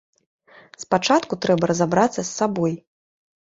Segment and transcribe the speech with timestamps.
[0.83, 2.73] Спачатку трэба разабрацца з сабой.